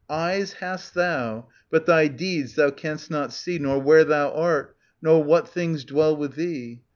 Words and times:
Eyes 0.09 0.53
hast 0.53 0.95
thou, 0.95 1.47
but 1.69 1.85
thy 1.85 2.07
deeds 2.07 2.55
thou 2.55 2.71
canst 2.71 3.11
not 3.11 3.31
see 3.31 3.59
Nor 3.59 3.77
where 3.77 4.03
thou 4.03 4.31
art, 4.33 4.75
nor 4.99 5.23
what 5.23 5.47
things 5.47 5.83
dwell 5.83 6.15
with 6.17 6.33
thee. 6.33 6.81